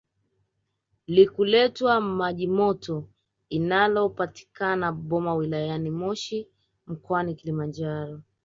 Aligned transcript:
likuletwa 1.07 2.01
majimoto 2.01 3.09
inalopatikana 3.49 4.91
boma 4.91 5.33
wilayani 5.35 5.89
moshi 5.91 6.47
mkoani 6.87 7.35
Kilimanjaro 7.35 8.21